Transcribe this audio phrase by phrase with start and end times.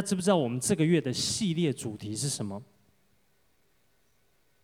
[0.00, 2.62] 知不知道我们这个月的系列主题是什么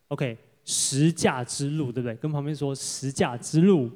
[0.09, 2.15] ？OK，十架之路，对不对？
[2.17, 3.91] 跟旁边说十架之路。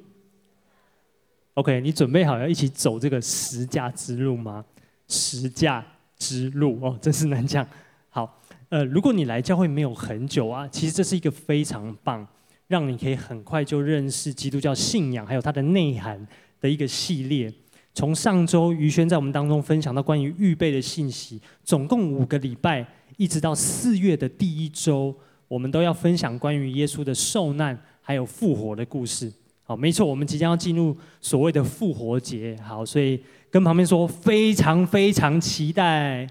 [1.55, 4.65] OK，你准备好要一起走这个十架之路吗？
[5.07, 5.85] 十架
[6.17, 7.67] 之路哦，真是难讲。
[8.09, 12.25] 好，呃，如果你来教会没有很久啊，其实这是一个非常棒，
[12.67, 16.25] 让你可以很快就认识基督教信仰还有它的内涵
[16.61, 17.53] 的一个系列。
[17.93, 22.85] 从上周于轩在我们当中分享到关于预备的信息，总共五个礼拜，
[23.17, 25.13] 一直到四月的第一周，
[25.47, 29.31] 我们都要分享关于耶稣的受难还有复活的故事。
[29.63, 32.57] 好，没错，我们即将要进入所谓的复活节。
[32.65, 36.27] 好，所以跟旁边说非常非常期待。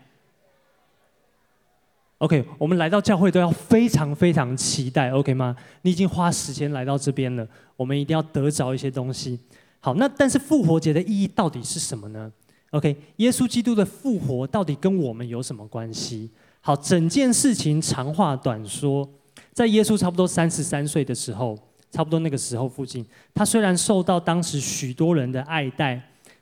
[2.18, 5.56] OK，我们来到教会都要非常非常期待，OK 吗？
[5.82, 9.38] 你已经花时间来到这边了，我们一定要得着一些东西。
[9.80, 12.30] 好，那但是复活节的意义到底是什么呢
[12.70, 16.30] ？OK，耶稣基督的复活到底跟我们有什么关系？
[16.60, 19.08] 好，整件事情长话短说，
[19.54, 21.58] 在耶稣差不多三十三岁的时候，
[21.90, 26.00] 差不多那个时候附近，他虽然受到当时许多人的爱戴，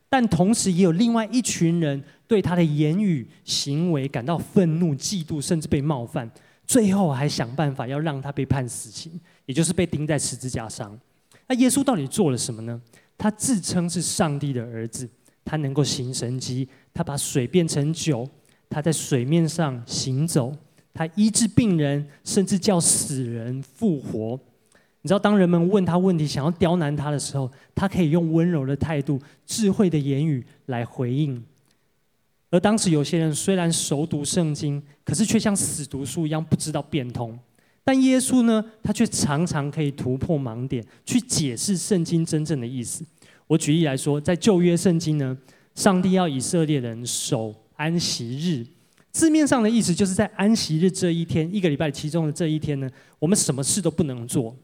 [0.09, 6.29] 但同时也有另外一群人对他的言语行为感到愤怒、嫉妒，甚至被冒犯，
[6.67, 10.99] 最后还想办法要让他被判死刑，也就是被钉在十字架上。
[11.47, 12.79] 那耶稣到底做了什么呢？
[13.19, 15.07] 他自称是上帝的儿子，
[15.45, 18.27] 他能够行神迹，他把水变成酒，
[18.71, 20.57] 他在水面上行走，
[20.95, 24.39] 他医治病人，甚至叫死人复活。
[25.03, 31.45] 你知道，当人们问他问题，想要刁难他的时候，他可以用温柔的态度、智慧的言语来回应。
[32.51, 37.39] 而当时有些人虽然熟读圣经，可是却像死读书一样，不知道变通。
[37.89, 43.03] 但耶稣呢，他却常常可以突破盲点，去解释圣经真正的意思。
[43.47, 45.35] 我举例来说，在旧约圣经呢，
[45.75, 48.67] 上帝要以色列人守安息日，
[49.11, 54.55] 字面上的意思就是在安息日这一天，一个礼拜其中的这一天呢，我们什么事都不能做。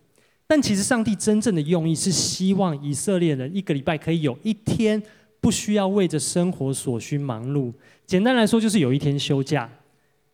[0.46, 5.02] 但其实上帝真正的用意是希望以色列人一个礼拜可以有一天
[5.40, 7.72] 不需要为着生活所需忙碌。
[8.06, 9.70] 简单来说，就是有一天休假，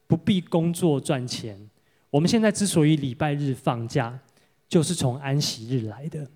[0.08, 1.69] 不必工作赚钱。
[2.10, 4.18] 我们现在之所以礼拜日放假，
[4.68, 6.26] 就是从安息日来的。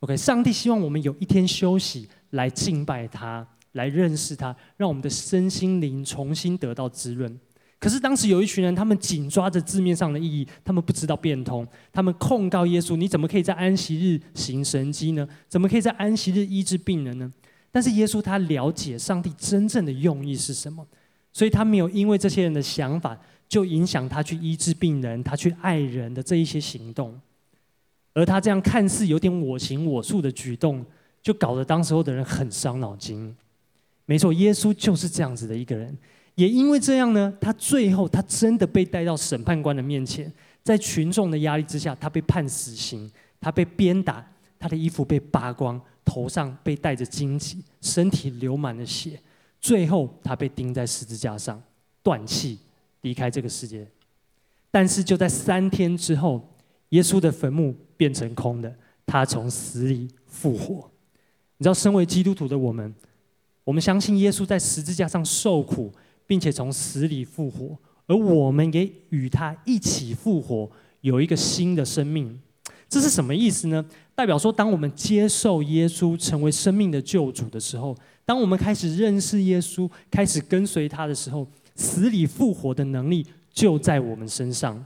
[0.00, 7.38] OK，上帝希望我们有一天休息，来敬拜他，来认识他，让我们的身心灵重新得到滋润。
[7.78, 15.28] 可是当时有一群人，他们紧抓着字面上的意义，他们不知道变通，他们控告耶稣：你怎么可以在安息日行神迹呢？
[15.48, 17.30] 怎么可以在安息日医治病人呢？
[17.70, 20.86] 但是耶稣他了解上帝真正的用意是什么，
[21.32, 23.18] 所以他没有因为这些人的想法。
[23.52, 27.20] 就影响他去医治病人，他去爱人的这一些行动，
[28.14, 30.82] 而他这样看似有点我行我素的举动，
[31.20, 33.36] 就搞得当时候的人很伤脑筋。
[34.06, 35.94] 没错，耶稣就是这样子的一个人，
[36.36, 40.32] 也因为这样呢，他最后他真的被带到审判官的面前，
[40.62, 44.26] 在群众的压力之下，他被判死刑，他被鞭打，
[44.58, 49.20] 他的衣服被扒光，头上被戴着荆棘，身体流满了血，
[49.60, 51.62] 最后他被钉在十字架上，
[52.02, 52.58] 断气。
[53.02, 53.86] 离开这个世界，
[54.70, 56.40] 但是就在三天之后，
[56.90, 58.74] 耶稣的坟墓变成空的，
[59.04, 60.90] 他从死里复活。
[61.58, 62.94] 你知道，身为基督徒的我们，
[63.64, 65.92] 我们相信耶稣在十字架上受苦，
[66.26, 67.76] 并且从死里复活，
[68.06, 70.70] 而我们也与他一起复活，
[71.00, 72.40] 有一个新的生命。
[72.88, 73.84] 这是什么意思呢？
[74.14, 81.44] 代表说，当我们接受耶稣成为生命的救主的时候，当我们开始认识耶稣，开始跟随他的时候。
[81.74, 84.84] 死里复活的能力就在我们身上，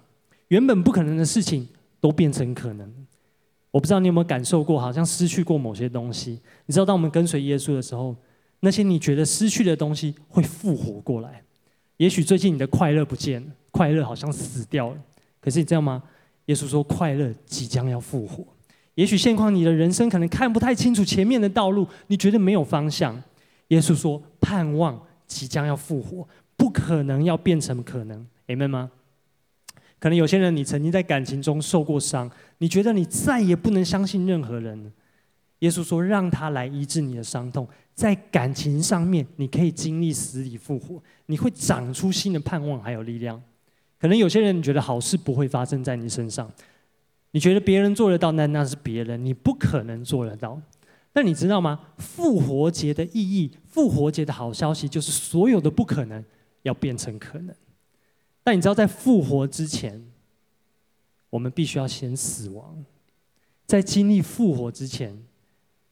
[0.48, 1.68] 原本不可能的事情
[2.00, 2.92] 都变成可能。
[3.70, 6.40] 我不知道你有没有感受过，好像失去过某些东西。
[6.64, 8.16] 你知道，当我们跟随耶稣的时候，
[8.60, 11.42] 那些你觉得失去的东西会复活过来。
[11.98, 14.96] 也许最近你的快乐不见了，快乐好像死掉了。
[15.40, 16.02] 可是你知道吗？
[16.46, 18.46] 耶稣说，快乐即将要复活。
[18.94, 23.22] 也许现况你的人生可能看不太清楚前面的道路，你觉得没有方向。
[23.68, 26.26] 耶稣说，盼望即将要复活。
[26.56, 28.90] 不可能要变成可能，Amen 吗？
[29.98, 34.92] 可能有些人，你曾经在感情中受过伤，你觉得你再也不能相信任何人。
[35.60, 43.42] 耶稣说：“让他来医治你的伤痛，在感情上面，你可以经历死里复活，你会长出新的盼望还有力量。”
[43.98, 46.50] 可能有些人，你觉得好事不会发生在你身上，
[47.30, 50.60] 你觉得别人做得到，那那是别人，你不可能做得到。
[51.10, 51.80] 但你知道吗？
[51.96, 56.22] 复活节的意义，复活节的好消息，就是所有的不可能。
[56.66, 57.54] 要变成可能，
[58.42, 60.04] 但你知道，在复活之前，
[61.30, 62.84] 我们必须要先死亡；
[63.66, 65.16] 在经历复活之前，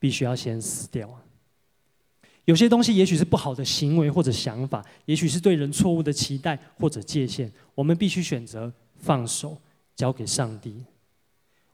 [0.01, 1.09] 必须要先死掉。
[2.45, 9.57] 有些东西也许是不好的行为或者想法，也许是对人错误的期待或者界限，我们必须选择放手，
[9.95, 10.85] 交给上帝。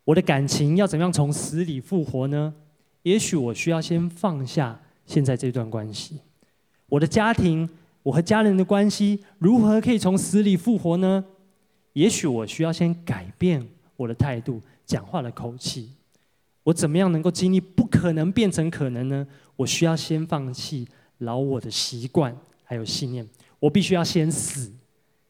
[0.04, 2.54] 我的感情要怎样从死里复活呢？
[3.02, 6.20] 也许我需要先放下现在这段关系。
[6.86, 7.68] 我的家庭，
[8.02, 11.24] 我和家人的关系如何可以从死里复活呢？
[11.92, 13.66] 也许我需要先改变
[13.96, 15.92] 我的态度、讲话的口气。
[16.62, 19.26] 我怎么样能够经历不可能变成可能呢？
[19.56, 20.86] 我需要先放弃
[21.18, 23.28] 老我的习惯还有信念。
[23.58, 24.72] 我必须要先死，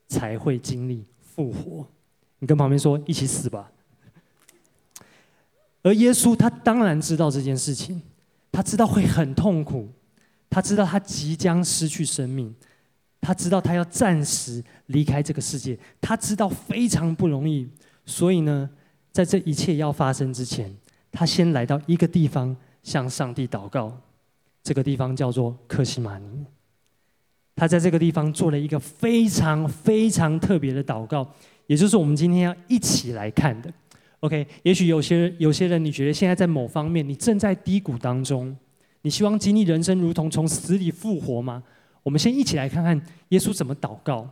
[0.06, 1.86] 才会经历复活。
[2.38, 3.72] 你跟旁边说，一起死吧。
[5.82, 8.02] 而耶稣他当然知道这件事情，
[8.52, 9.88] 他知道会很痛苦，
[10.50, 12.52] 他知道他即将失去生命，
[13.20, 17.70] 他知道他要暂时离开这个世界，他知道非常不容易。
[18.04, 18.68] 所以呢，
[19.12, 20.76] 在这一切要发生之前，
[21.12, 23.96] 他先来到一个地方向上帝祷告，
[24.64, 26.44] 这个地方叫做克西马尼。
[27.54, 31.30] 他在这个地方做了一个非常非常特别的祷告，
[31.66, 33.72] 也就是我们今天要一起来看的。
[34.20, 38.56] OK，也许有些有些人，你觉得现在在某方面你正在低谷当中，
[39.02, 41.62] 你希望经历人生如同从死里复活吗？
[42.02, 44.28] 我们先一起来看看耶稣怎么祷告。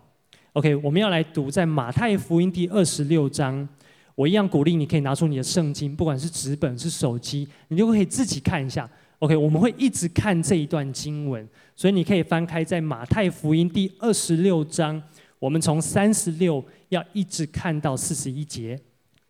[0.52, 3.66] OK，我们要来读在马太福音第二十六章。
[4.14, 8.88] 我一样鼓励你可以拿出你的圣经，不管是纸本是手机，你就可以自己看一下。
[9.20, 15.00] OK，我们会一直看这一段经文，所以你可以翻开在马太福音第二十六章，
[15.38, 18.78] 我们从三十六要一直看到四十一节。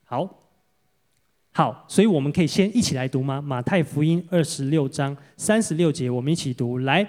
[0.04, 0.47] 好。
[1.58, 3.42] 好，所以我们可以先一起来读吗？
[3.42, 6.78] 马太福音二十六章三十六节，我们一起读。
[6.78, 7.00] 来，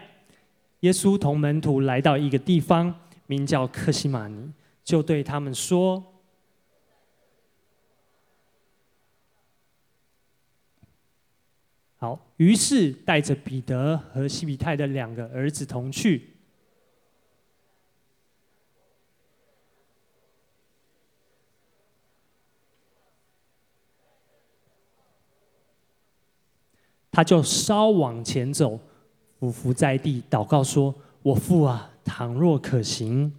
[0.79, 2.91] 耶稣同门徒来到一个地方，
[3.27, 4.51] 名叫克西马尼，
[4.83, 6.03] 就对他们说
[11.97, 16.38] ：“好。”于是带着彼得和西比泰的两个儿子同去。
[27.19, 28.79] 他就稍往前走，
[29.41, 33.29] 俯伏在地，祷告说：“我父啊，倘若可行，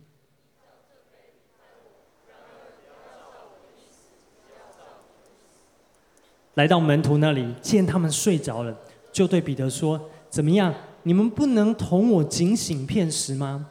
[6.52, 8.76] 来到门徒那里，见他们睡着了，
[9.10, 9.98] 就对彼得说：
[10.28, 10.74] 怎么样？
[11.04, 13.70] 你们不能同我警醒片时吗？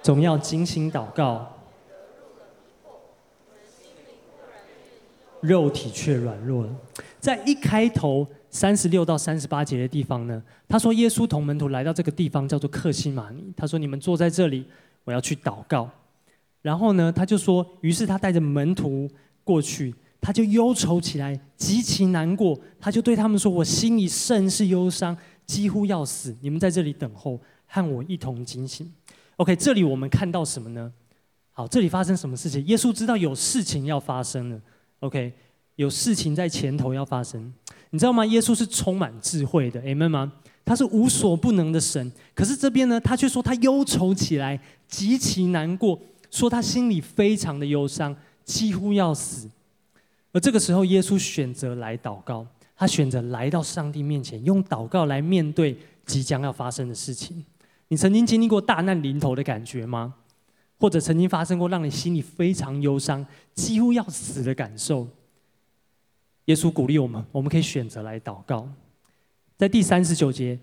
[0.00, 1.46] 总要警醒祷告，
[5.42, 6.74] 肉体却软弱了。
[7.20, 13.50] 在一开头。”三十六到三十八节的地方呢，他说耶稣同门徒来到这个地方叫做客西马尼。
[13.56, 14.66] 他说：“你们坐在这里，
[15.04, 15.90] 我要去祷告。”
[16.60, 19.10] 然后呢，他就说：“于是他带着门徒
[19.42, 22.60] 过去，他就忧愁起来，极其难过。
[22.78, 25.16] 他就对他们说：‘我心里甚是忧伤，
[25.46, 26.36] 几乎要死。
[26.42, 28.92] 你们在这里等候，和我一同警醒。
[29.36, 30.92] ’OK，这里我们看到什么呢？
[31.52, 32.62] 好，这里发生什么事情？
[32.66, 34.60] 耶稣知道有事情要发生了。
[35.00, 35.32] OK，
[35.76, 37.52] 有事情在前头要发生。
[37.92, 38.24] 你知道吗？
[38.24, 40.32] 耶稣是充满智慧的，Amen 吗？
[40.64, 42.10] 他是无所不能的神。
[42.34, 44.58] 可是这边呢，他却说他忧愁起来，
[44.88, 46.00] 极其难过，
[46.30, 49.50] 说他心里非常的忧伤，几乎要死。
[50.32, 57.44] 而这个时候，耶稣选择来祷告，他选择来到上帝面前，用祷告来面对即将要发生的事情。
[57.88, 60.14] 你曾经经历过大难临头的感觉吗？
[60.78, 65.06] 或者曾经发生过让你心里非常忧伤、几乎要死的感受？
[66.46, 68.68] 耶稣鼓励我们，我们可以选择来祷告。
[69.56, 70.58] 在第三十九节，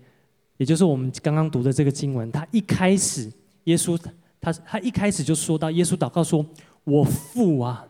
[0.58, 3.32] 也就是我们刚刚读的这个经文，他一开始，
[3.64, 3.98] 耶稣
[4.40, 6.44] 他他一开始就说到，耶稣祷告说
[6.84, 7.86] ：“我父啊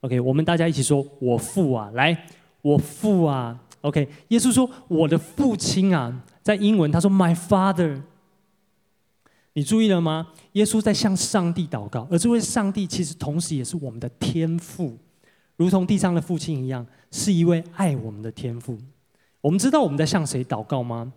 [0.00, 2.26] ，OK，我们大家一起说，我父啊，来，
[2.60, 8.02] 我父啊，OK。”耶稣说：“我的父亲啊。”在英文他说：“My Father。”
[9.56, 10.32] 你注意了吗？
[10.52, 14.98] 耶稣在向上帝祷告，而这位上帝其实同时也是我们的天父。
[15.56, 18.76] 如同地上的父亲一样，是一位爱我们的天父。
[19.40, 21.12] 我们知道我们在向谁祷告吗？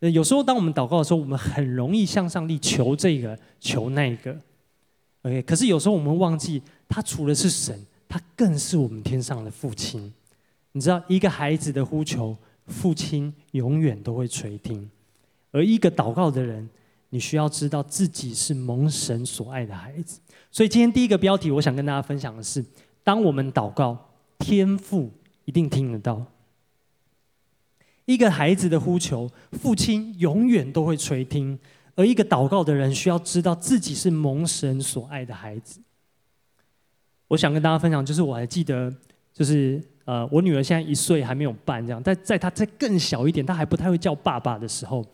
[0.00, 4.34] 有时候当我们祷告的时候，我们很容易向上帝求这个、求那个。
[5.22, 10.12] OK，可是有时候我们忘记，他除了是神，他更是我们天上的父亲。
[10.72, 12.36] 你知道，一个孩子的呼求，
[12.66, 14.90] 父亲永远都会垂听。
[15.52, 16.66] 而一个祷告的人，
[17.10, 20.18] 你需要知道自己是蒙神所爱的孩子。
[20.50, 22.64] 所以今天第一个标题，我想跟大家分享的是。
[23.02, 25.10] 当我们祷告，天父
[25.44, 26.24] 一定听得到。
[28.04, 31.58] 一个孩子的呼求，父亲永远都会垂听。
[31.96, 35.80] 而一个祷告的人，需要知道自己是蒙神所爱的孩子。
[37.28, 38.92] 我想跟大家分享，就是我还记得，
[39.32, 42.02] 就是呃，我女儿现在一岁还没有半，这样。
[42.02, 45.04] 但在她再更小一点，她还不太会叫爸爸的时候，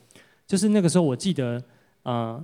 [0.46, 1.62] 就是那个时候，我记得，
[2.04, 2.42] 呃，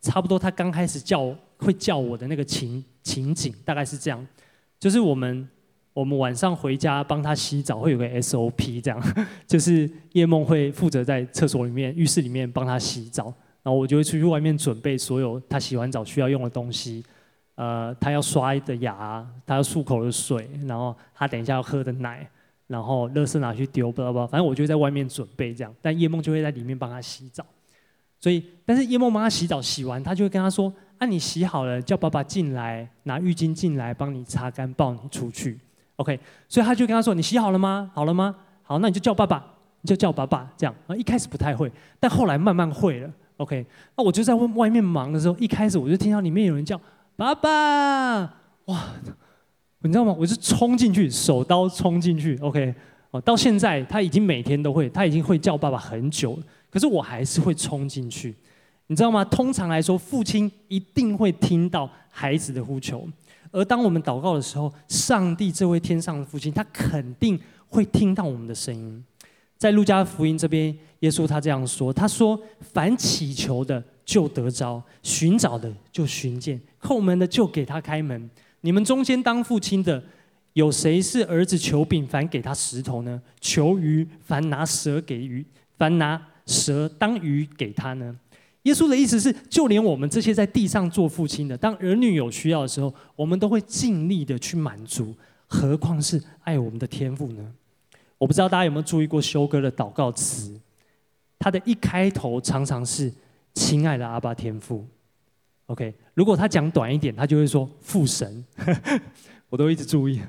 [0.00, 4.24] 差不多她刚开始叫会叫我的那个情情景，大概是这样，
[4.78, 5.48] 就是我们
[5.92, 9.02] 我们晚上回家帮他洗澡，会有个 SOP，这样，
[9.46, 13.24] 就是叶梦会负责在厕所里面、浴室里面帮他洗澡，
[13.62, 17.04] 然后我就会出去外面准备所有他洗完澡需要用的东西，
[17.56, 22.28] 呃，他要刷的牙，他要漱口的水，然后他等一下要喝的奶。
[22.68, 27.42] 然后垃圾拿去丢，不知道不，反正我就在外面准备这样，但叶梦就会在里面帮他洗澡。
[28.20, 35.58] 所以，但是叶梦帮他洗澡，洗完他就会跟他说：“啊，你洗好了，叫爸爸进来拿浴巾进来帮你擦干，抱你出去。
[35.96, 37.90] ”OK，所以他就跟他说：“你洗好了吗？
[37.94, 38.34] 好了吗？
[38.62, 39.44] 好，那你就叫爸爸，
[39.80, 43.10] 你就叫爸爸这样。”啊，一开始不太会，但后来慢慢会了。
[43.38, 43.64] OK，
[43.96, 46.80] 那我就在外面忙的时候，一开始我就听到里面有人叫
[47.16, 48.20] 爸爸，
[48.66, 48.84] 哇！
[49.80, 50.12] 你知道吗？
[50.18, 52.36] 我是冲进去，手刀冲进去。
[52.38, 52.74] OK，
[53.12, 56.42] 哦，到现在他已经每天都会，他已经会叫爸爸很久了。
[56.70, 58.34] 可是我还是会冲进去，
[58.88, 59.24] 你知道吗？
[59.26, 63.06] 通常来说，父亲一定会听到孩子的呼求，
[63.50, 69.04] 而当我们祷告的时候，上帝这位天上的父亲，他肯定会听到我们的声音。
[69.58, 78.30] 在路加福音这边，耶稣他这样说：“他说，凡祈求的就得着，寻找的就寻见，叩门的就给他开门。”
[78.62, 80.02] 你们中间当父亲的，
[80.54, 83.20] 有谁是儿子求饼，反给他石头呢？
[83.40, 85.44] 求鱼，反拿蛇给鱼，
[85.76, 88.16] 反拿蛇当鱼给他呢？
[88.68, 95.14] 耶稣的意思是，就连我们这些在地上做父亲的，当儿女有需要的时候，我们都会尽力的去满足，
[95.46, 97.54] 何况是爱我们的天父呢？
[98.18, 100.60] 我不知道大家有没有注意过修哥的祷告词，
[101.38, 103.12] 他的一开头常常是
[103.54, 104.84] “亲爱的阿爸天父”。
[105.66, 108.44] OK，如果他讲短一点，他就会说父神，
[109.48, 110.20] 我都一直注意，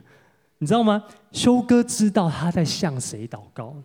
[0.60, 1.04] 你知道吗？
[1.32, 3.76] 修哥知道他在向谁祷告。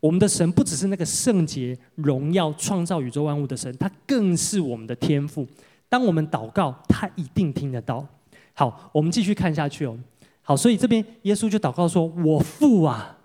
[0.00, 5.46] 我们的神不只是那个圣洁、荣耀、创造宇宙万物的神，他更是我们的天赋。
[5.88, 8.06] 当我们祷告，他一定听得到。
[8.54, 9.98] 好，我们继续看下去哦。
[10.42, 13.18] 好，所以这边耶稣就祷告说：“我父啊，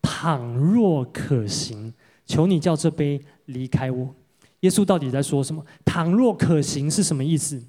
[0.00, 1.92] 倘若可行，
[2.26, 4.14] 求你叫这杯离开我。”
[4.60, 5.64] 耶稣到底在说什么？
[5.84, 7.60] 倘若可行是什么意思？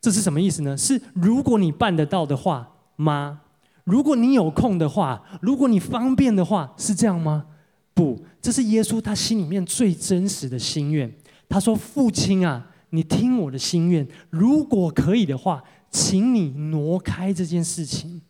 [0.00, 0.76] 这是什么意思呢？
[0.76, 3.41] 是如果你办得到的话吗？
[3.84, 7.46] 如果你有空的话，如果你方便的话，是这样吗？
[7.94, 11.12] 不，这是耶稣他心里面最真实的心愿。
[11.48, 18.22] 他说：“父亲啊，你听我的心愿，如果可以的话，请你挪开这件事情。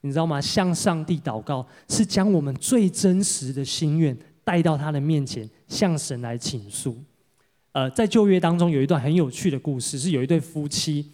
[0.00, 0.40] 你知道吗？
[0.40, 6.96] 向上帝祷告是将我们最真实的心愿带到他的面前。”向神来倾诉。
[7.70, 11.12] 呃，在旧约当中有一段很有趣的故事，是有一对夫妻，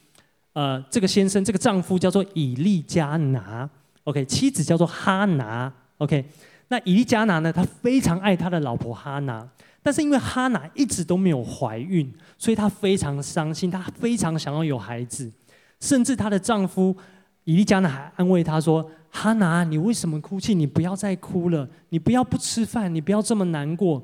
[0.55, 3.69] 呃，这个先生这个丈夫叫做以利加拿
[4.07, 6.25] ，OK，妻子叫做哈拿，OK。
[6.69, 9.49] 那以利加拿呢，他非常爱他的老婆哈拿，
[9.83, 15.31] 但是因为哈拿一直都没有怀孕，所以他非常伤心，他非常想要有孩子，
[15.79, 16.97] 甚至她的丈夫
[17.45, 20.55] 以利加拿还安慰她说：“哈拿，你为什么哭泣？
[20.55, 24.03] 你不要再哭了，你不要不吃饭，你不要这么难过。”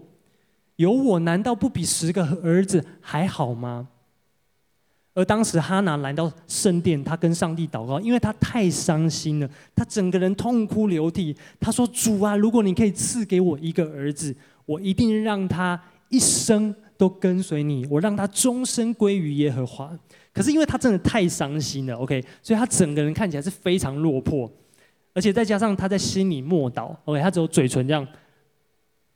[0.77, 3.89] 有我难道不比十个儿子还好吗？
[5.15, 11.37] 而当时哈拿来到圣殿，他跟上帝祷告，因为他太伤心了，他整个人痛哭流涕。
[11.61, 15.79] 他说：“主啊，如果你可以赐给我一个儿子，我一定让他
[16.09, 19.91] 一生都跟随你，我让他终身归于耶和华。”
[20.33, 24.51] 可是因为他真的太伤心了，OK，所以他整个人看起来是非常落魄，
[25.13, 28.07] 而且再加上他在心里默祷，OK，他只有嘴唇这样。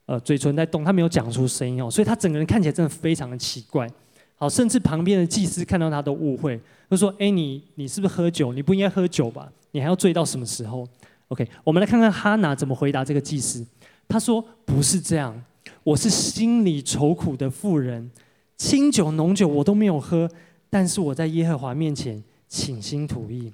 [0.04, 3.90] 呃，嘴唇在动，他没有讲出声音哦，所以他整个人看起来真的非常的奇怪。
[4.36, 8.52] 好，甚至旁边的祭司看到他都误会，就说：“哎，你你是不是喝酒？
[8.52, 9.50] 你不应该喝酒吧？
[9.70, 10.86] 你还要醉到什么时候
[11.28, 13.66] ？”OK，我们来看看哈拿怎么回答这个祭司。
[14.06, 15.42] 他说：“不是这样，
[15.82, 18.10] 我是心里愁苦的妇人，
[18.56, 20.30] 清酒浓酒我都没有喝，
[20.68, 23.52] 但是我在耶和华面前倾心吐意。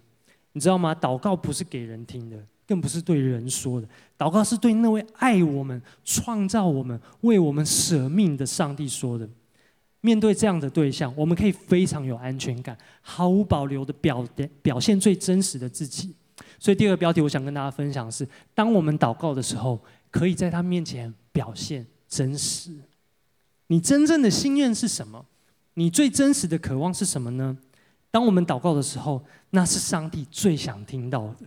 [0.53, 0.95] 你知道吗？
[0.95, 3.87] 祷告不是给人听的。”更不是对人说的，
[4.17, 9.29] 祷告是对那位爱我们、创造我们、为我们舍命的上帝说的。
[10.03, 14.23] 面对这样的对象，我们可以非常有安全感，毫无保留的表
[14.61, 16.15] 表现最真实的自己。
[16.59, 19.81] 所以第二个标题，我想跟大家分享的是：当我们祷告的时候，
[20.11, 22.71] 可以在他面前表现真实。
[23.69, 25.25] 你真正的心愿是什么？
[25.75, 27.57] 你最真实的渴望是什么呢？
[28.11, 31.47] 当我们祷告的时候，那是上帝最想听到的。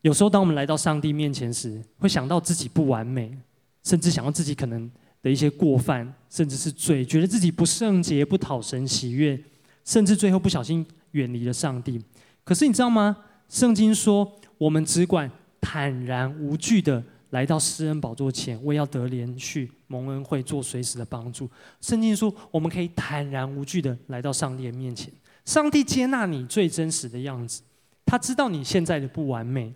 [0.00, 3.36] 有时候，当我们来到上帝面前时，会想到自己不完美，
[3.84, 4.90] 甚至想到自己可能
[5.22, 9.40] 的一些过犯，甚至是罪，觉得自己不圣洁、不讨神喜悦，
[9.84, 12.02] 甚至最后不小心远离了上帝。
[12.44, 13.16] 可是你知道吗？
[13.48, 21.48] 圣经说，我们只管坦然无惧的来到施恩宝座前，为要得连续、蒙恩惠、做随时的帮助。
[21.80, 25.12] 圣经说，我们可以坦然无惧的来到上帝的面前。
[25.44, 27.62] 上帝接纳你最真实的样子，
[28.06, 29.74] 他知道你现在的不完美，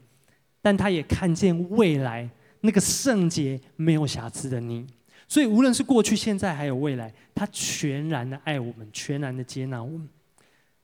[0.63, 2.29] 但他也看见未来
[2.63, 4.87] 那个圣洁、没有瑕疵的你。
[5.29, 10.09] 所以，无论是过去、现在还有未来，他全然的爱我们，全然的接纳我们。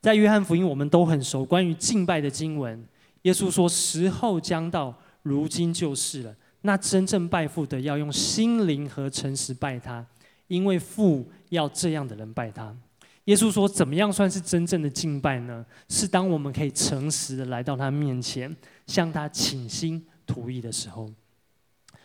[0.01, 2.85] 在约翰福音，我们都很熟，关于敬拜的经文，
[3.23, 6.35] 耶稣说：“时候将到，如今就是了。
[6.63, 10.05] 那真正拜父的，要用心灵和诚实拜他，
[10.49, 12.77] 因为父要这样的人拜他。”
[13.27, 15.65] 耶稣说：“怎么样算是真正的敬拜呢？
[15.89, 18.55] 是当我们可以诚实的来到他面前，
[18.89, 21.09] 向他倾心吐意的时候。”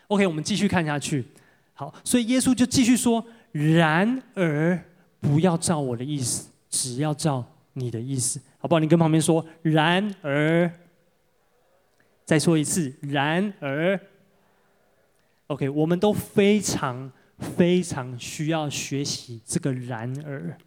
[0.10, 1.26] OK，我们继续看下去。
[1.78, 4.84] 好，所以耶稣就继续说：“然而
[5.22, 8.80] 不要照我的意思，只要照你的意思，好不好？
[8.80, 10.72] 你跟旁边说：然而，
[12.26, 14.00] 再说一次，然而。
[15.46, 20.58] OK，我们都非常非常需要学习这个然而。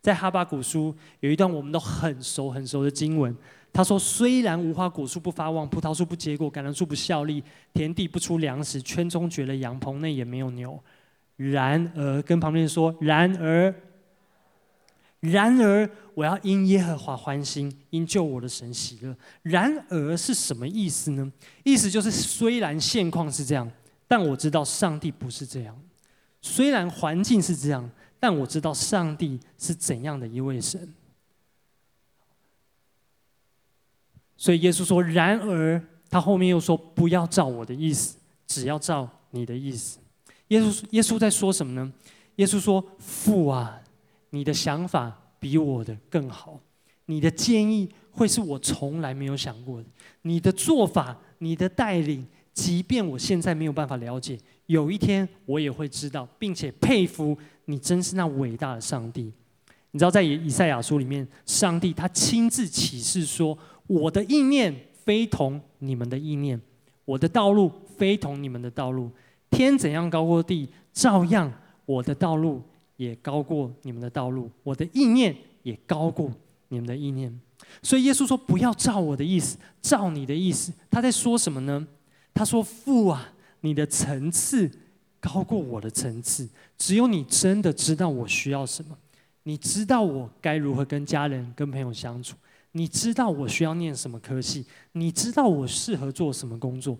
[0.00, 3.36] 在哈巴谷书有一段我们都很熟很熟的经文，
[3.74, 10.80] 他说：虽然无花果树不发旺，葡萄树不结果，橄榄树不效力，田地不出粮食，圈中绝了羊，棚内也没有牛。
[11.34, 13.74] 然而，跟旁边说：然而，
[15.18, 19.16] 然而，我要因耶和华欢心，因救我的神喜乐。
[19.42, 21.32] 然而是什么意思呢？
[21.64, 23.68] 意思就是，虽然现况是这样，
[24.06, 25.74] 但我知道上帝不是这样；
[26.40, 27.90] 虽然环境是这样，
[28.20, 30.88] 但我知道上帝是怎样的一位神。
[34.36, 39.98] 所以耶稣说：“然而，他后面又说，不要照我的意思，只要照你的意思。”
[40.48, 41.92] 耶稣耶稣在说什么呢？
[42.36, 43.80] 耶稣说：“父啊，
[44.30, 46.60] 你的想法比我的更好，
[47.06, 49.88] 你的建议会是我从来没有想过的。
[50.22, 57.36] 你的做法，你的带领，即便我现在没有办法了解，有一天我也会知道，并且佩服
[57.66, 59.32] 你，真是那伟大的上帝。
[59.92, 66.60] 你知道，在以赛亚书里面，上帝他亲自启示说：我的意念非同你们的意念，
[67.04, 69.10] 我的道路非同你们的道路。”
[69.50, 71.52] 天怎样高过地，照样
[71.86, 72.60] 我的道路
[72.96, 76.28] 也高过你们的道路，我的意念也高过
[76.68, 77.40] 你们的意念。
[77.80, 81.86] 所以耶稣说：“不要照我的意思，照你的意思。”他在说什么呢？
[82.32, 84.68] 他说：“父啊，你的层次
[85.20, 88.98] 高过我的层次，只有你真的知道我需要什么，
[89.44, 92.36] 你知道我该如何跟家人、跟朋友相处，
[92.76, 96.98] 你知道我需要念什么科系，你知道我适合做什么工作。”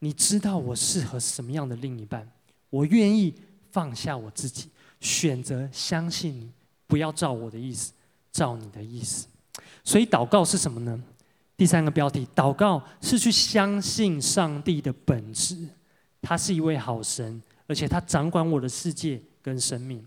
[0.00, 2.30] 你知道我适合什么样的另一半？
[2.68, 3.34] 我愿意
[3.72, 4.68] 放下我自己，
[5.00, 6.50] 选择相信你，
[6.86, 7.94] 不要照我的意思，
[8.30, 9.26] 照你的意思。
[9.82, 11.02] 所以祷告是什么呢？
[11.56, 15.66] 第三个标题，祷告是去相信上帝的本质，
[16.20, 20.04] 他是一位好神，而且他掌管我的世界跟生命。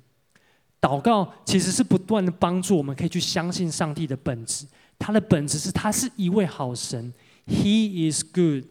[0.79, 4.67] 祷告其实是不断的帮助我们，可以去相信上帝的本质。
[4.99, 7.11] 他的本质是他是一位好神
[7.47, 8.65] ，He is good。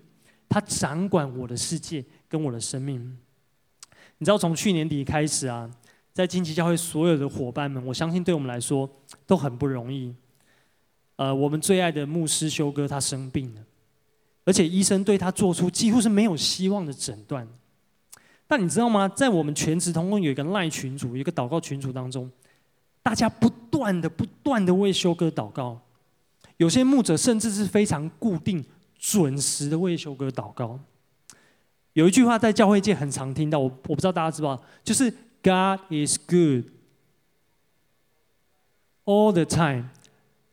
[0.49, 3.19] 他掌管我的世界跟我的生命。
[4.19, 5.71] 你知道，从去年底开始啊，
[6.13, 8.89] 在金旗教会所有的伙伴们，我相信对我们来说
[9.27, 10.15] 都很不容易。
[11.17, 13.63] 呃，我们最爱的牧师修哥他生病了，
[14.45, 17.47] 而且医生对他做出几乎是没有希望的诊断。
[18.47, 19.09] 但你知道吗？
[19.09, 22.31] 在我们全职同工有一个赖群组，一个祷告群组当中，
[23.03, 25.79] 大家不断的、不断的为修哥祷告。
[26.59, 28.65] 有些牧者甚至是非常固定。
[29.01, 30.77] 准时的为修哥祷告。
[31.93, 35.09] 有一句话在教会界很常听到，我我不知道大家知不知道，就是
[35.41, 36.65] God is good
[39.05, 39.91] all the time,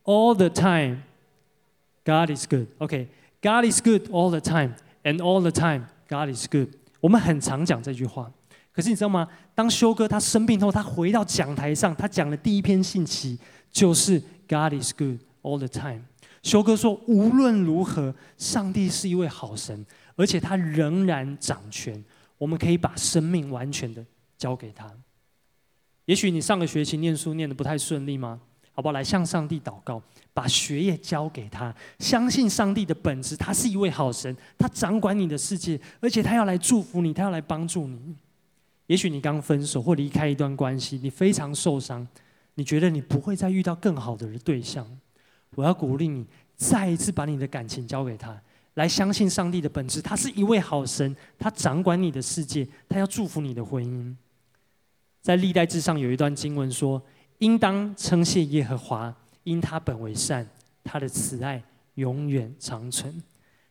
[0.03, 0.99] all the time.
[2.03, 2.67] God is good.
[2.77, 3.07] OK,
[3.41, 6.69] God is good all the time, and all the time, God is good.
[6.99, 8.31] 我们很常讲这句话，
[8.71, 9.27] 可是你知道吗？
[9.55, 13.39] 当修哥他生病后，他回到讲台上，他讲的第一篇信息
[13.71, 16.01] 就是 God is good all the time。
[16.41, 22.03] 修哥说：“无论如何，上帝是一位好神，而且他仍然掌权。
[22.37, 24.05] 我们可以把生命完全的
[24.37, 24.91] 交给他。
[26.05, 28.41] 也许你上个学期念书念得不太顺利吗？
[28.73, 28.91] 好不好？
[28.91, 30.01] 来向上帝祷告，
[30.33, 38.15] 把学业交给他，相信上帝的本质，他是一位好神，他掌管你的世界，而且他要来祝福你，他要来帮助你。
[38.87, 42.05] 也许你刚分手或离开一段关系，你非常受伤，
[42.55, 44.85] 你觉得你不会再遇到更好的对象。”
[45.55, 48.39] 我要鼓励你，再一次把你的感情交给他，
[48.75, 50.01] 来相信上帝的本质。
[50.01, 54.13] 他是一位好神，他掌管你的世界，他要祝福你的婚姻。
[55.21, 57.01] 在历代志上有一段经文说
[57.39, 60.47] ：“应当称谢耶和华，因他本为善，
[60.83, 61.63] 他的慈爱
[61.95, 63.23] 永远长存。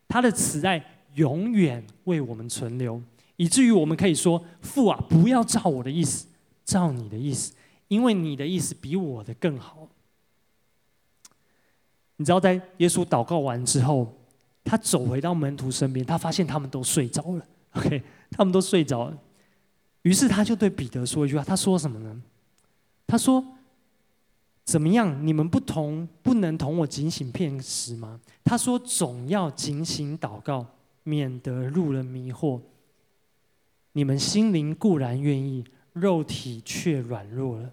[0.08, 3.00] 他的慈爱永远为我们存留，
[3.36, 6.26] 以至于我们可以说：“父啊，不要照我的意思，
[6.64, 7.52] 照你的意思，
[7.86, 9.88] 因为你的意思比我的更好。”
[12.16, 14.14] 你知道，在耶稣祷告完之后，
[14.62, 17.44] 他走回到门徒身边，他发现他们都睡着了。
[17.74, 18.00] OK，
[18.30, 19.18] 他们都睡着了。
[20.02, 22.22] 于是他就对彼得说一句话：“他说什么呢？
[23.06, 23.44] 他说
[24.64, 25.26] ：‘怎么样？
[25.26, 30.64] 你们不同不能同我警醒片时吗？’他说：‘总要警醒祷告，
[31.02, 32.60] 免得入了迷惑。
[33.92, 37.72] 你们心灵固然愿意，肉体却软弱了。’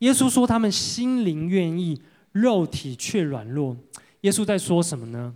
[0.00, 3.76] 耶稣说：‘他们心灵愿意。’肉体却软弱，
[4.22, 5.34] 耶稣在说什么呢？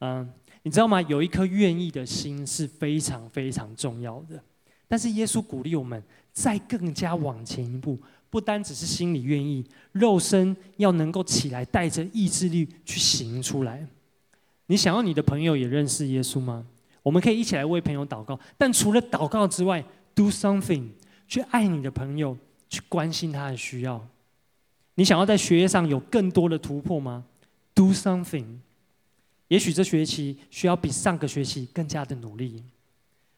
[0.00, 0.28] 嗯，
[0.62, 1.00] 你知道吗？
[1.02, 4.42] 有一颗愿意的心是非常非常重要的。
[4.88, 6.02] 但是耶稣鼓励我们
[6.32, 13.86] 再更加往前一步，不单只是心里愿意，肉身要能够起来，带着意志力去行出来。
[14.66, 16.66] 你想要你的朋友也认识耶稣吗？
[17.02, 18.38] 我们可以一起来为朋友祷告。
[18.56, 20.88] 但除了祷告之外，do something，
[21.26, 22.36] 去爱你的朋友，
[22.68, 24.06] 去关心他的需要。
[24.94, 27.24] 你想要在学业上有更多的突破吗
[27.74, 28.58] ？Do something。
[29.48, 32.62] 也许这学期需要比上个学期更加的努力。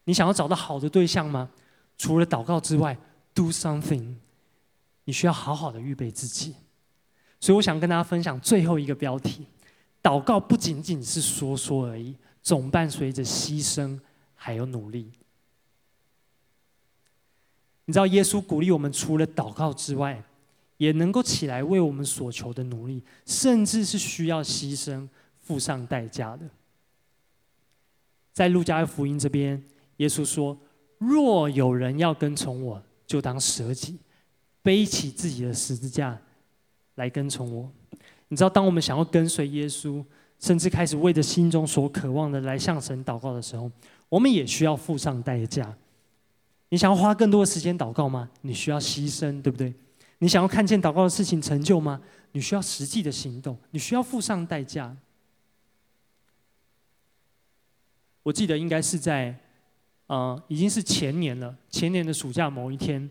[0.05, 1.49] 你想要找到好的对象吗？
[1.97, 2.97] 除了祷告之外
[3.33, 4.15] ，Do something。
[5.05, 6.55] 你需要好好的预备自己。
[7.39, 9.45] 所以我想跟大家分享最后一个标题：
[10.01, 13.99] 祷告不仅仅是说说而已，总伴随着牺牲
[14.35, 15.11] 还有努力。
[17.85, 20.23] 你知道耶稣鼓励我们，除了祷告之外，
[20.77, 25.07] 也能够起来为我们所求的努力，甚至是需要牺牲、
[25.39, 26.45] 付上代价的。
[28.33, 29.63] 在路加福音这边，
[29.97, 30.57] 耶稣说
[30.99, 33.97] ：“若有人要跟从我，就当舍己，
[34.61, 36.19] 背起自己的十字架
[36.95, 37.71] 来跟从我。”
[38.27, 40.03] 你知道，当我们想要跟随耶稣，
[40.39, 43.71] 甚至开始为着心中所渴望的来向神祷告的时候，
[44.09, 45.73] 我们也需要付上代价。
[46.69, 48.29] 你想要花更多的时间祷告吗？
[48.41, 49.73] 你需要牺牲，对不对？
[50.19, 52.01] 你想要看见祷告的事情成就吗？
[52.31, 54.95] 你需要实际的行动，你需要付上代价。
[58.23, 59.37] 我记得应该是在，
[60.07, 61.55] 啊、已经是前年了。
[61.69, 63.09] 前年的暑假某一天，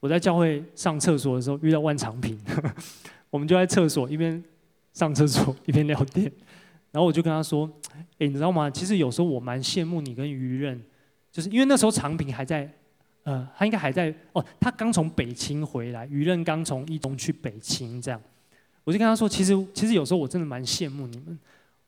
[0.00, 2.38] 我在教会上厕所的时候遇到万长平，
[3.30, 4.42] 我们就在厕所一边
[4.92, 6.30] 上厕所一边聊天，
[6.90, 7.70] 然后我就跟他说
[8.18, 8.70] ：“哎，你知道吗？
[8.70, 10.80] 其实有时候我蛮羡慕你跟于任，
[11.32, 12.70] 就是因为那时候长平还在。”
[13.22, 14.44] 呃，他应该还在哦。
[14.58, 18.20] 他刚从北青回来，于任刚从一中去北青，这样，
[18.84, 21.38] 我就跟他说，其实其实有时候我真的蛮羡慕你们，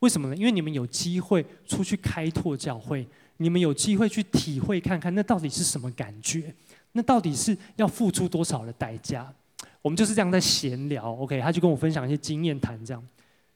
[0.00, 0.36] 为什么呢？
[0.36, 3.06] 因为你们有机会出去开拓教会，
[3.38, 6.54] 你们有机会去体会看看，那到底是什么感觉？
[6.92, 9.32] 那到底是要付出多少的代价？
[9.80, 11.40] 我们就是这样在闲聊，OK？
[11.40, 13.02] 他就跟我分享一些经验谈，这样。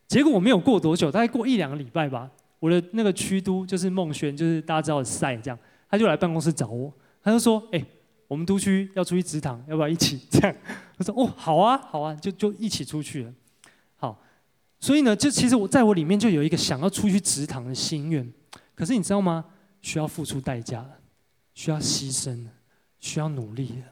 [0.09, 5.59] 结果我没有过多久，大概过一两个礼拜吧，我的那个区督就是孟轩，就是大家知道的赛这样，
[5.91, 6.93] 他就来办公室找我。
[7.27, 7.85] 他就说：“哎，
[8.29, 10.57] 我们都区要出去植堂，要不要一起？” 这样，
[10.97, 13.35] 我说：“哦，好啊，好啊，就就一起出去了。”
[13.99, 14.23] 好，
[14.79, 18.33] 所以呢，就其实我在我里面就有一个想要出去植堂的心愿。
[18.77, 19.45] 可是你知道吗？
[19.83, 20.89] 需要付出代价，
[21.53, 22.47] 需要牺牲，
[23.01, 23.83] 需要努力的。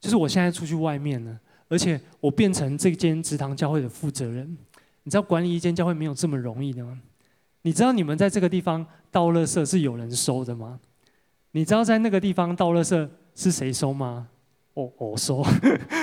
[0.00, 4.58] 就是我现在出去外面呢，而且我变成这间植堂教会的负责人。
[5.04, 7.00] 你知道管理一间教会没有这么容易的吗？
[7.62, 10.80] 你知道你们在这个地方倒垃圾是有人收的吗？
[11.52, 14.28] 你知道在那个地方倒垃圾是谁收吗？
[14.74, 15.42] 我我收。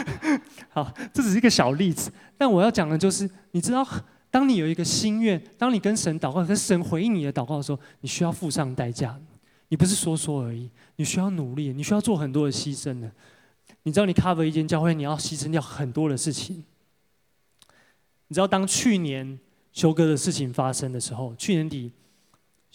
[0.70, 3.88] 好，这只是一个小例子，但我要讲的就是，你知道，
[4.30, 9.18] 当你有一个心愿，当你跟神祷告，跟神回应你的祷告的时候，你需要付上代价。
[9.70, 13.12] 你不是说说而已，你需要努力，你需要做很多的牺牲的。
[13.84, 16.64] 你知道，你 cover 一间教会，你要牺牲掉很多的事情。
[18.28, 19.40] 你知道，当去年
[19.72, 21.94] 修哥的事情发生的时候，去年底。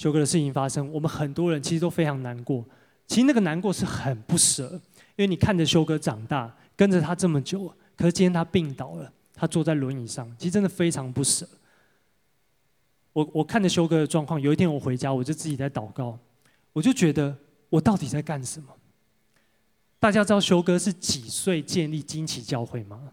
[0.03, 2.65] 修哥的事情发生，我们很多人其实都非常难过。
[3.07, 4.69] 其实那个难过是很不舍，
[5.15, 11.49] 因为你看着修哥长大，跟着他这么久，可是今天他病倒了，他坐在轮椅上，其实真的非常不舍。
[13.13, 16.19] 我我看着修哥的状况，有一天我回家，我就自己在祷告，
[16.73, 17.39] 我就觉得
[17.69, 18.77] 我到底在干什么？
[20.01, 23.13] 大家知道修哥是几岁建立惊奇教会吗？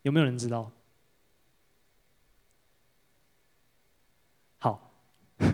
[0.00, 0.72] 有没有人知道？
[4.56, 4.90] 好。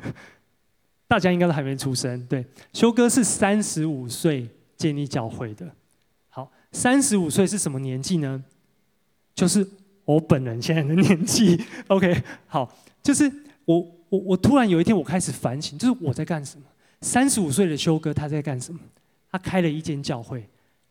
[1.09, 5.71] 大家应该都还没出生，对，修哥是三十五岁建立教会的。
[6.29, 8.43] 好，三十五岁是什么年纪呢？
[9.35, 9.65] 就是
[10.05, 11.65] 我本人现在的年纪。
[11.87, 13.31] OK，好，就是
[13.65, 16.65] 我我我突然有一天我开始反省，就是我在干什么？
[17.03, 18.81] 三十五岁的修哥他在干什么？
[19.31, 20.45] 他开了一间教会，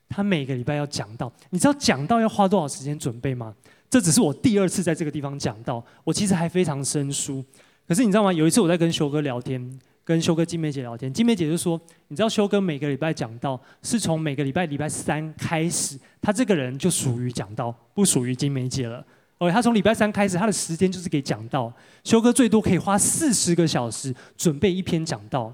[0.08, 1.30] 他每个礼拜要讲道。
[1.50, 3.54] 你知道讲道要花多少时间准备吗？
[3.90, 7.44] 这只是我第二次在这个地方讲到，我其实还非常生疏。
[7.86, 8.32] 可是你知道吗？
[8.32, 9.80] 有一次我在跟修哥聊天。
[10.06, 19.04] 跟修哥、金梅姐聊天，金梅姐就说：“你知道修哥每个礼拜讲到，是从每个礼拜礼拜三开始，他这个人就属于讲到，不属于金梅姐了。
[19.40, 21.74] 而他从礼拜三开始，他的时间就是给讲到。
[22.04, 25.52] 修哥最多可以花四十个小时准备一篇讲道，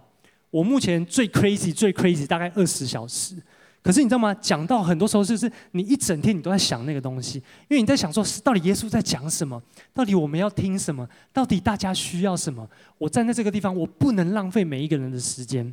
[0.49, 3.35] 我目前最 crazy 最 crazy 大概二十小时。”
[3.83, 4.31] 可是你知道吗？
[4.35, 9.61] 讲到很多时候就是你一整天你都在想那个东西，因为你在想说，到底耶稣在讲什么？
[9.91, 11.07] 到底我们要听什么？
[11.33, 12.69] 到底大家需要什么？
[12.99, 15.63] 我站在这个地方，我不能浪费每一个人的时间。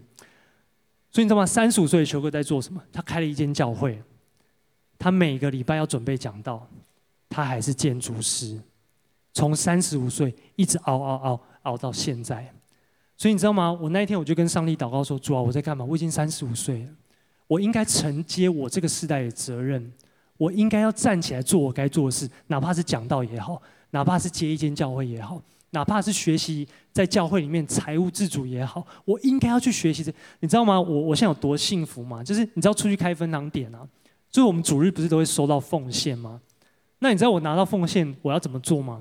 [1.11, 1.45] 所以你知道吗？
[1.45, 2.83] 三十五岁的球哥在做什么？
[2.91, 4.03] 他开了一间教会，
[4.99, 6.67] 他每个礼拜要准备讲道，
[7.29, 8.59] 他还是建筑师，
[9.35, 12.51] 从三十五岁一直熬熬熬熬到现在。
[13.19, 13.71] 所以你知道吗？
[13.71, 15.85] 我那一天我就跟上帝祷告说：主啊，我在干嘛？
[15.85, 16.91] 我已经三十五岁了。
[17.49, 19.93] 我应该承接我这个世代的责任，
[20.37, 30.13] 我应该要站起来做我该做的事，哪怕是讲道也好，哪怕是接一间教会也好，哪怕是学习在教会里面财务自主也好，我应该要去学习的。
[30.41, 30.81] 你知道吗？
[30.81, 32.23] 我我现在有多幸福吗？
[32.23, 33.81] 就是你知道出去开分堂点啊，
[34.31, 36.41] 就是我们主日不是都会收到奉献吗？
[36.99, 39.01] 那你知道我拿到奉献我要怎么做吗？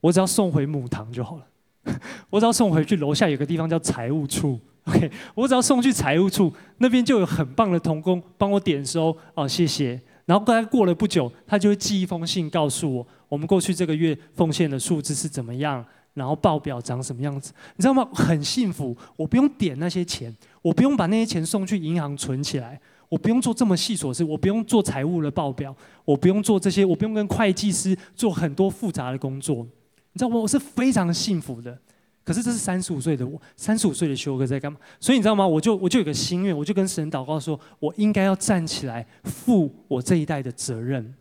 [0.00, 1.46] 我只要送回母堂就好了，
[2.30, 4.58] 我只要送回去楼下有个地方叫财务处。
[4.88, 10.00] OK， 我只要送去财务处那边就有很棒的童工帮我点收哦，谢谢。
[10.24, 18.06] 然后大概过了不久，他就会寄一封信告诉我，我们过去这个月奉献的数字是怎么样，然后报表长什么样子，你知道吗？
[18.12, 25.74] 很幸福，我不用点那些钱，我不用把那些钱送去银行存起来，我不用做这么细琐事，我不用做财务的报表，
[26.04, 29.66] 我不用做这些，我不用跟会计师做很多复杂的工作，
[30.12, 30.36] 你知道吗？
[30.36, 31.78] 我是非常幸福的。
[32.28, 34.78] 可是这是三十五岁的我，三十五岁的修哥在干嘛？
[35.00, 35.48] 所以你知道吗？
[35.48, 41.14] 我就我就有个心愿，我就跟神祷告说，我应该要站起来负我这一代的责任。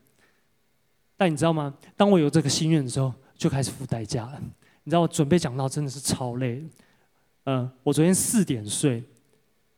[1.15, 1.73] 但你知道吗？
[1.95, 4.33] 当我有这个心愿的时候，就开始付代价了。
[4.83, 6.61] 你知道我准备讲到真的是超累。
[7.45, 9.01] 嗯，我昨天四点睡，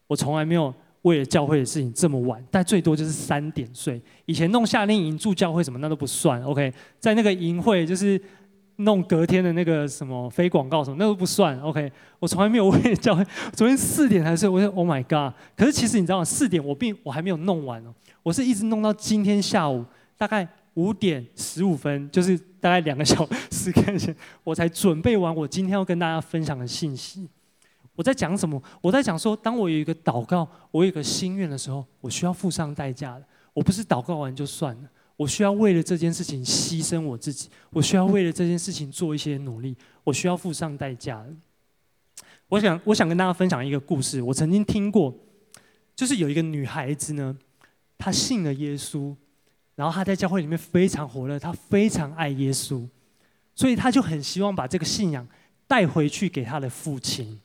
[0.07, 4.01] 我从来没有为了教会的事情这么晚，但最多就是三点睡。
[4.25, 6.41] 以前弄夏令营住教会什么那都不算。
[6.41, 8.19] OK，在那个营会就是。
[8.79, 11.59] 弄隔天的那个什么非广告什么，那都不算。
[11.61, 14.47] OK，我从来没有为了教会， 昨天四点才睡。
[14.47, 15.33] 我说 Oh my God！
[15.55, 16.25] 可是其实你知道吗？
[16.25, 19.85] 四点我并我还没有弄完哦，我是一直弄到今天下午
[20.17, 27.27] 大概五点十五分，就是大概两个小时前， 我才准备完我今天要跟大家分享的信息。
[27.95, 28.61] 我在讲什么？
[28.79, 33.23] 我在讲说，当我有一个祷告，我有一个心愿的时候，我需要付上代价的。
[33.53, 34.89] 我不是祷告完就算了。
[35.19, 41.25] 我需要为了这件事情牺牲我自己，我需要为了这件事情做一些努力，我需要付上代价。
[42.47, 44.21] 我想，我想跟大家分享一个故事。
[44.21, 45.13] 我曾经听过，
[45.93, 47.38] 就是有一个女孩子呢，
[47.97, 49.13] 她信了耶稣，
[49.75, 52.88] 然后她在教会里面非常火热，她非常爱耶稣，
[53.53, 55.27] 所以她就很希望把这个信仰
[55.67, 57.38] 带回去给她的父亲。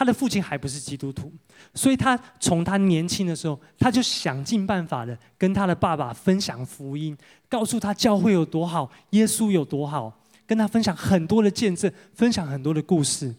[0.00, 1.30] 他的父亲还不是基督徒，
[1.74, 7.14] 所以他从他年轻的时候，他就想尽办法的跟他的爸爸分享福音，
[7.50, 13.34] 告诉他教会有多好，耶稣有多好，跟他分享很多的见证，分享很多的故事。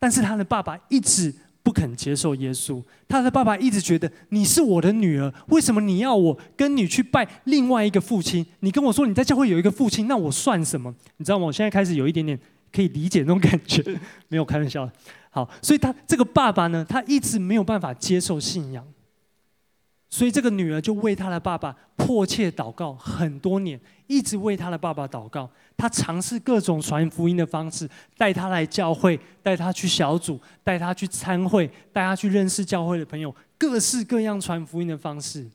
[0.00, 8.44] 但是他的爸爸一直不肯接受耶稣，他的爸爸一直觉得你是我的女儿，为什么你要我跟你去拜另外一个父亲？
[8.58, 10.92] 你跟我说你在教会有一个父亲，那我算什么？
[11.18, 11.46] 你知道吗？
[11.46, 12.36] 我现在开始有一点点
[12.72, 13.80] 可以理解那种感觉，
[14.26, 14.90] 没有开玩笑。
[15.32, 18.84] 好，所以他这个爸爸呢，他一直没有办法接受信仰，
[20.08, 25.48] 所以这个女儿就为他的爸爸迫切祷告很多年，一直为他的爸爸祷告。
[25.76, 27.88] 他尝试各种传福音的方式，
[28.18, 35.48] 带他来教会，带他去小组，带他去参会，带他去认识教会的朋友，各式各样传福音的方式。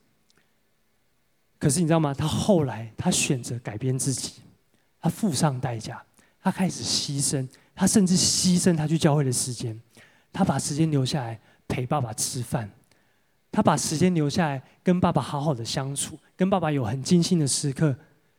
[1.59, 2.13] 可是你知道吗？
[2.13, 4.35] 他后来他选择改变自己，
[5.01, 6.01] 他付上代价，
[6.41, 7.45] 他开始牺牲。
[7.75, 9.79] 他甚至牺牲他去教会的时间，
[10.31, 12.69] 他把时间留下来陪爸爸吃饭，
[13.51, 17.95] 他把时间留下来跟爸爸好好的相处，跟爸爸有很精心的时刻，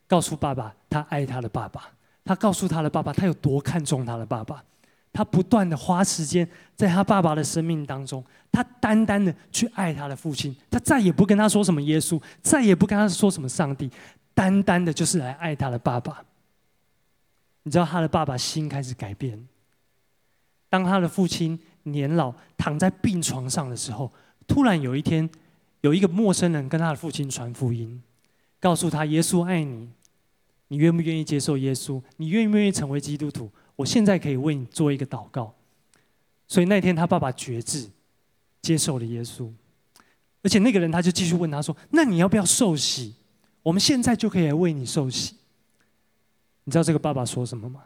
[0.09, 1.91] 告诉爸爸他爱他的爸爸，
[2.25, 4.65] 他告诉他的爸爸他有多看重他的爸爸，
[5.13, 13.91] 他不断的花时间在他爸爸的生命当中，他单单的去爱他的父亲，他再也不跟他说什么耶稣，再也不跟他说什么上帝，
[14.35, 16.23] 单单的就是来爱他的爸爸。
[17.67, 19.45] 你知道他的爸爸心开始改变。
[20.69, 24.13] 当他的父亲年老躺在病床上的时候，
[24.47, 25.29] 突然有一天，
[25.81, 28.01] 有一个陌生人跟他的父亲传福音，
[28.61, 29.89] 告诉他耶稣爱你，
[30.69, 32.01] 你愿不愿意接受耶稣？
[32.19, 33.51] 你愿不愿意成为基督徒？
[33.75, 35.53] 我现在可以为你做一个祷告。
[36.47, 37.91] 所以那天他爸爸决志，
[38.63, 39.51] 接受了耶稣，
[40.41, 43.17] 而且那个人他就继续问他说：“那你要不要受洗？
[43.65, 45.35] 我们现在就可以来为你受洗。”
[46.67, 47.85] 你知道这个爸爸说什么吗？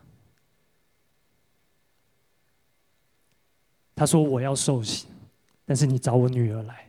[3.94, 5.06] 他说：“我要受洗，
[5.66, 6.88] 但是你找我女儿来。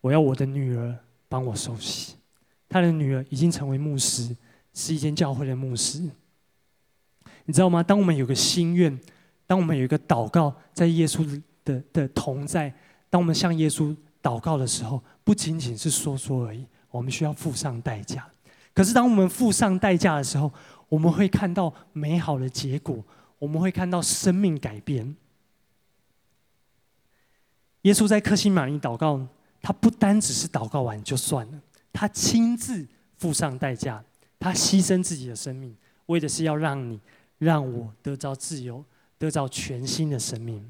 [0.00, 0.96] 我要我的女儿
[1.28, 2.14] 帮我受洗。
[2.68, 4.36] 他的女儿已经成为牧师，
[4.72, 6.08] 是一间教会的牧师。
[7.46, 7.82] 你知道吗？
[7.82, 8.96] 当我们有个心愿，
[9.44, 12.72] 当我们有一个祷告，在耶稣的的同在，
[13.10, 18.30] 当我们向耶稣祷告的时候，不仅仅是说说而已，我们需要付上代价。
[18.76, 20.52] 可是，当我们付上代价的时候，
[20.90, 23.02] 我们会看到美好的结果，
[23.38, 25.16] 我们会看到生命改变。
[27.82, 29.26] 耶稣在克西马尼祷告，
[29.62, 31.60] 他不单只是祷告完就算了，
[31.90, 32.86] 他亲自
[33.16, 34.04] 付上代价，
[34.38, 37.00] 他牺牲自己的生命，为的是要让你、
[37.38, 38.84] 让我得着自由，
[39.16, 40.62] 得着全新的生命。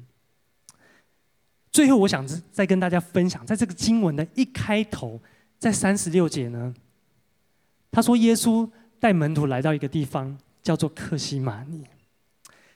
[1.73, 5.19] 最后，我想再跟大家分享，在这个经文的一开头，
[5.59, 6.73] 在三十六节呢，
[7.97, 11.79] 他说耶稣带门徒来到一个地方，叫做克西马尼。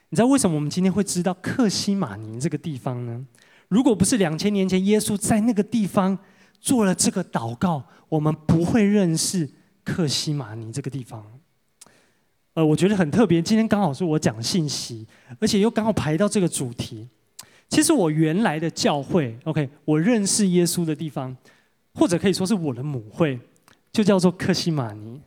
[0.08, 3.24] 你知道为什么我们今天会知道克西马尼这个地方呢？
[3.68, 6.18] 如果不是两千年前耶稣在那个地方
[6.60, 9.48] 做了这个祷告，我们不会认识
[9.84, 11.24] 克西马尼这个地方。
[12.54, 15.06] 呃，我觉得很特别，今天刚好是我讲信息，
[15.38, 17.08] 而且又刚好排到这个主题。
[17.68, 21.36] 其实我原来的教会，OK，我认识耶稣的地方，
[21.94, 23.38] 或者可以说是我的母会，
[23.92, 25.20] 就叫做克西马尼。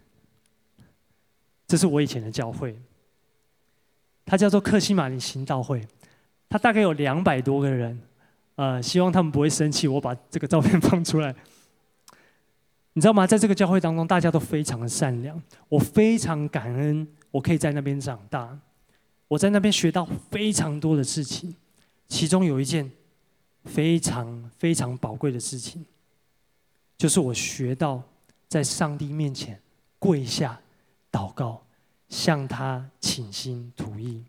[1.68, 2.78] 这是我以前的教会，
[4.26, 5.88] 它叫做克西马尼行道会，
[6.50, 8.00] 它大概有两百多个人。
[8.56, 11.36] 呃，希望他们不会生气，我把这个照片放出来。
[12.94, 13.28] 你知道吗？
[13.28, 18.58] 在这个教会当中，大家都非常的善良，我非常感恩，我可以在那边长大，
[19.28, 21.54] 我在那边学到非常多的事情。
[22.08, 22.90] 其中有一件
[23.66, 25.86] 非常非常宝贵的事情，
[26.98, 28.02] 就是我学到
[28.48, 29.60] 在上帝面前
[30.00, 30.60] 跪下
[31.12, 31.64] 祷告，
[32.10, 34.24] 向他倾心吐意。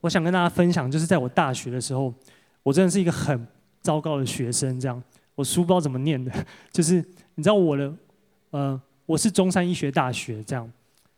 [0.00, 2.14] 我想跟大家分享，就是在我大学的时候。
[2.62, 3.46] 我真的是一个很
[3.80, 5.00] 糟糕的学生，这样
[5.36, 6.32] 我书不知道怎么念的，
[6.72, 6.96] 就是
[7.36, 7.94] 你知道我的，
[8.50, 10.68] 呃，我是中山医学大学这样，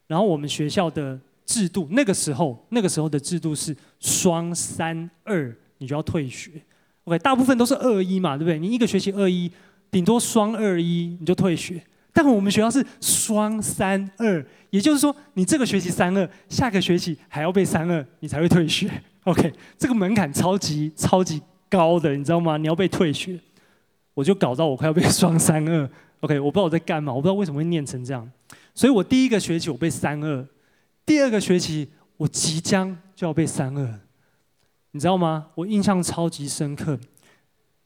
[0.07, 6.51] 然后我们学校的制度，那个时候那个时候的制度是双三二，你就要退学
[7.05, 8.59] ，OK，大部分都是二一嘛，对不对？
[8.59, 9.51] 你一个学期二一，
[9.91, 18.91] 顶多双二一你就退学，但我们学校是双三二，也就是说你这个学期三二，下个学期还要背三二，你才会退学。
[19.25, 22.57] OK，这个门槛超级超级高的，你知道吗？
[22.57, 23.39] 你要被退学，
[24.15, 25.91] 我就搞到我快要被双三二。
[26.21, 28.29] OK，我不知道我在干嘛，我不知道为什么会念成这样。
[28.75, 30.47] 所以我第一个学期我被三二，
[31.05, 34.01] 第二个学期我即将就要被三二，
[34.91, 35.47] 你知道吗？
[35.55, 36.99] 我印象超级深刻。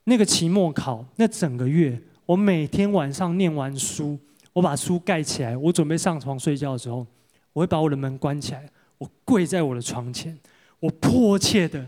[0.05, 4.19] 那个期末考那整个月，我每天晚上念完书，
[4.53, 7.07] 我把书盖起来，我准备上床睡觉的时候，
[7.53, 10.37] 我会把我的门关起来，我跪在我的床前。
[10.81, 11.87] 我迫切的，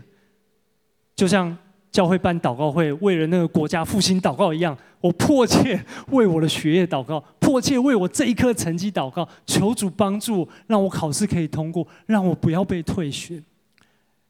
[1.13, 1.57] 就像
[1.91, 13.43] 教会办祷告会，为了那个国家复兴祷告一样，我迫切为我的学业祷告，迫切为我这一科成绩祷告，求主帮助，让我考试可以通过，让我不要被退学。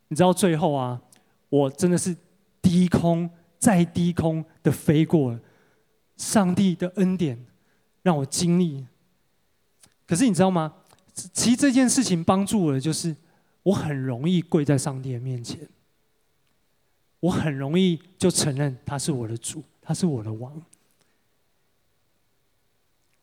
[0.07, 0.99] 你知道最后啊，
[1.49, 2.15] 我真的是
[2.61, 3.29] 低空
[3.65, 5.39] 再低空的飞过了，
[6.17, 7.43] 上帝的恩典
[8.03, 8.85] 让我经历。
[10.05, 10.73] 可是你知道吗？
[11.33, 13.15] 其实这件事情帮助我的就是。
[13.65, 15.67] 我很容易跪在上帝的面前，
[17.19, 20.61] 我很容易就承认他是我的主，他是我的王。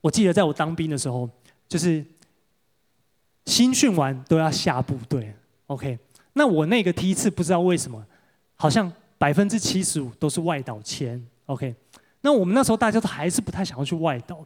[0.00, 1.31] 我记得在我当兵的时候，
[1.68, 2.05] 就是
[3.46, 5.33] 新训完都要下部队
[5.68, 5.96] ，OK。
[6.33, 8.05] 那我那个梯次不知道为什么，
[8.57, 11.72] 好像百分之七十五都是外岛签，OK。
[12.22, 14.44] 那我们那时候大家都还是不太想要去外岛，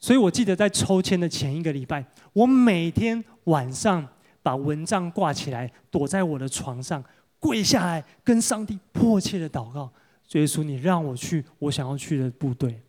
[0.00, 4.04] 所以我记得在抽签的前一个礼拜，我每天晚上。
[4.42, 7.02] 把蚊帐挂起来，躲在我的床上，
[7.40, 9.92] 跪下来跟上帝迫切的祷告：
[10.34, 12.80] 耶稣，你让我去我想要去的部队。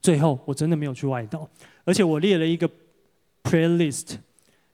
[0.00, 1.46] 最后，我真的没有去外岛，
[1.84, 2.66] 而且我列了一个
[3.42, 4.16] playlist，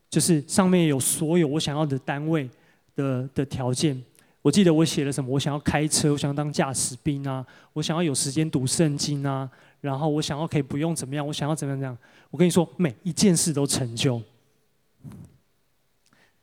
[0.09, 2.49] 就是上面有所有我想要的单位
[2.95, 4.01] 的的条件。
[4.43, 5.31] 我记得我写了什么？
[5.31, 9.49] 我想要开车，我想要当驾驶兵啊，我想要有时间读圣经啊，
[9.81, 11.97] 然后我想要可以不用怎么样，我想要怎么样怎样。
[12.29, 14.21] 我跟你说，每一件事都成就。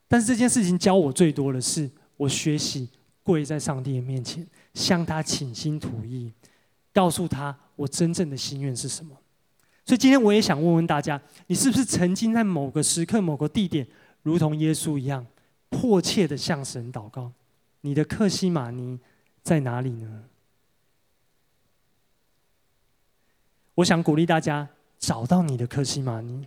[0.08, 2.88] 但是这件事情教我最多的是，我学习
[3.22, 6.32] 跪在上帝的面前，向他倾心吐意，
[6.94, 9.16] 告诉他我真正的心愿是什么。
[9.86, 13.86] 所以今天我也想问问大家，你是不是曾经在某个时刻、某个地点，
[14.24, 15.26] 如同耶稣一样，
[15.70, 17.32] 迫切的向神祷告？
[17.82, 19.00] 你的克西马尼
[19.42, 20.26] 在哪里呢？
[23.76, 24.68] 我想鼓励大家
[24.98, 26.46] 找到你的克西马尼，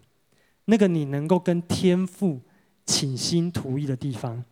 [0.67, 2.41] 那个你能够跟天父
[2.85, 4.45] 倾心吐意的地方，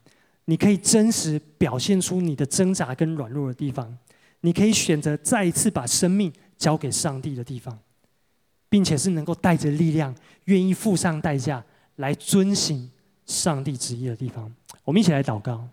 [0.47, 3.99] 你可以真实表现出你的挣扎跟软弱的地方，
[4.41, 7.79] 你可以选择再一次把生命交给上帝的地方，
[8.71, 10.15] 并且是能够带着力量，
[10.47, 11.63] 愿意付上代价
[11.97, 12.91] 来遵行
[13.27, 14.51] 上帝旨意的地方。
[14.85, 15.69] 我们一起来祷告。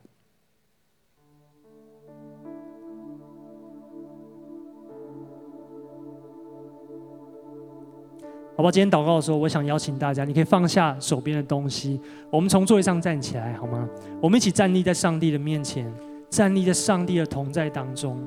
[8.58, 12.02] 好吧，今天祷告的时候，我想邀请大家，你可以放下手边的东西，
[12.32, 13.88] 我们从座位上站起来，好吗？
[14.20, 15.94] 我们一起站立在上帝的面前，
[16.28, 18.20] 站立在上帝的同在当中。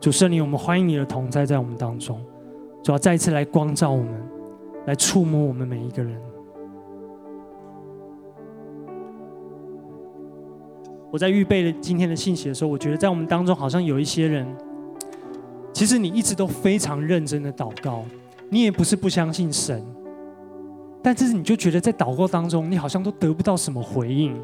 [0.00, 2.24] 主圣灵，我们欢迎你的同在在我们当中，
[2.80, 4.22] 主要再一次来光照我们，
[4.86, 6.16] 来触摸我们每一个人。
[11.14, 14.44] 我在预备了今天的信息的时候，我觉得在我们当中好像有一些人，
[15.72, 18.04] 其实你一直都非常认真的祷告，
[18.50, 19.80] 你也不是不相信神，
[21.00, 24.36] 但是你就觉得在祷告当中，你好像都得不到什么回应，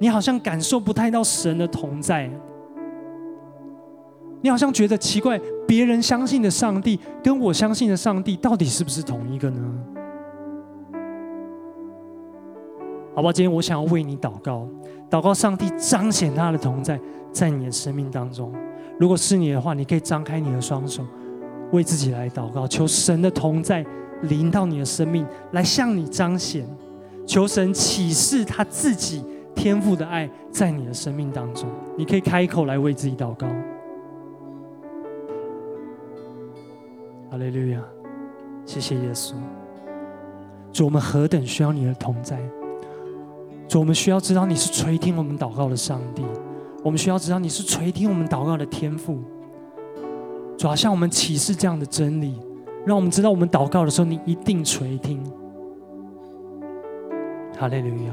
[0.00, 2.28] 你好像感受不太到神的同在，
[4.42, 9.84] 你好像觉得奇怪，别人相信的上帝跟我相信的上帝到底是不是同一个呢？
[13.16, 14.68] 好吧，今天我想要为你祷告。
[15.08, 17.00] 祷告上帝彰显他的同在
[17.32, 18.52] 在你的生命当中。
[19.00, 21.02] 如果是你的话，你可以张开你的双手，
[21.72, 23.82] 为自己来祷告，求神的同在
[24.24, 26.66] 临到你的生命，来向你彰显。
[27.26, 31.66] 求神启示他自己天赋的爱在你的生命当中。
[31.96, 33.46] 你可以开口来为自己祷告。
[37.30, 37.80] 哈利路亚，
[38.66, 39.32] 谢谢耶稣。
[40.70, 42.38] 主，我们何等需要你的同在。
[43.68, 46.22] 主，我们需要知道你是垂听我们祷告的上帝；
[46.84, 49.18] 我们需要知道你是垂听我们祷告的天父。
[50.56, 52.38] 主，好像我们启示这样的真理，
[52.86, 55.20] 让我们知道我们祷告的时候，你一定垂听。
[57.58, 58.12] 哈利路亚！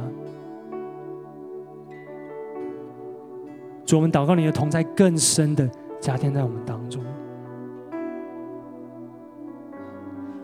[3.85, 5.69] 主，我们祷告你的同在更深的
[6.01, 7.03] 加添在我们当中。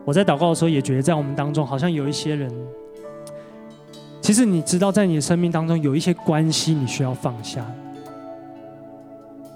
[0.06, 2.69] 我在祷告的时候也觉得，在我们当中好像有一些人。
[4.30, 7.66] 其实你知道，在你的生命当中有一些关系你需要放下，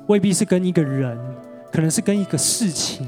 [0.08, 1.16] 未必是跟一个人，
[1.72, 3.08] 可能是跟一个事情，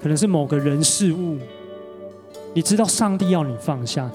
[0.00, 1.38] 可能是某个人事物。
[2.54, 4.08] 你知道上帝要你放下，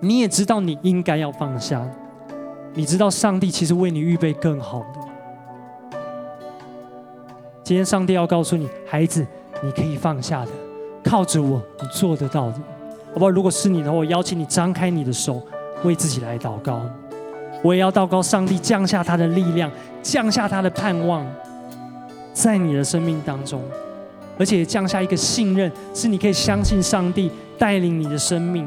[0.00, 1.88] 你也知道你应该要放下，
[2.74, 6.00] 你知道上帝其实为你预备更好的。
[7.62, 9.24] 今天上帝要告诉你，孩子，
[9.62, 10.50] 你可以放下的，
[11.04, 12.60] 靠着我，你做得到的。
[13.12, 13.30] 好不好？
[13.30, 15.42] 如果是你的话，我邀请你张开你的手，
[15.84, 16.80] 为自己来祷告。
[17.62, 19.70] 我也要祷告，上帝降下他的力量，
[20.02, 21.26] 降下他的盼望，
[22.32, 23.60] 在你的生命当中，
[24.38, 28.66] 而且降下一个信任，是你可以相信上帝带领你的生命，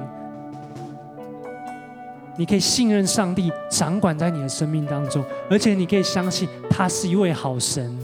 [2.38, 7.98] 你可以信任上帝掌管在你的生命当中，而且你可以相信他是一位好神。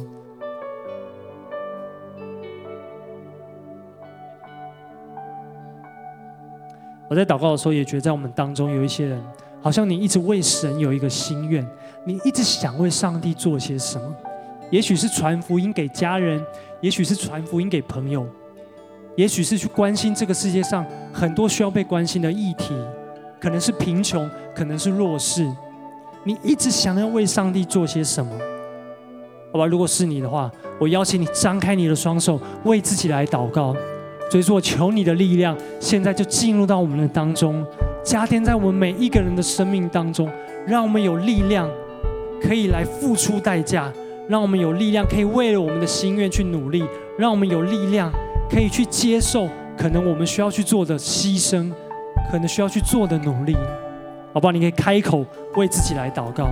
[7.09, 9.19] 我在祷告的时候，也觉得在我们当中有一些人，
[9.61, 11.67] 好像你一直为神有一个心愿，
[12.05, 14.15] 你一直想为上帝做些什么。
[14.69, 16.39] 也许是传福音给家人，
[16.81, 18.27] 也许是传福音给朋友，
[19.15, 22.75] 也许是去关心这个世界上很多需要被关心的议题，
[23.41, 25.51] 可能是贫穷，可能是弱势。
[26.23, 28.31] 你一直想要为上帝做些什么？
[29.51, 33.75] 好吧，如果是你的话，我邀请你张开你的双手，为自己来祷告。
[34.29, 37.65] 所以说，我求你的力量，现在就进入到我们的当中，
[38.03, 40.29] 加添在我们每一个人的生命当中，
[40.67, 41.67] 让我们有力量，
[42.41, 43.91] 可以来付出代价；
[44.27, 46.83] 让我们有力量，可以为了我们的心愿去努力；
[47.17, 48.11] 让我们有力量，
[48.49, 51.71] 可以去接受可能我们需要去做的牺牲，
[52.31, 53.55] 可能需要去做的努力。
[54.31, 54.51] 好不好？
[54.51, 55.25] 你可以开口
[55.55, 56.49] 为自己来祷告。